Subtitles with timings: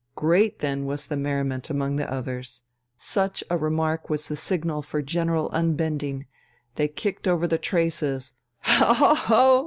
[0.15, 2.63] Great then was the merriment among the others.
[2.97, 6.25] Such a remark was the signal for general unbending,
[6.73, 9.59] they kicked over the traces, "Ho, ho, ho!"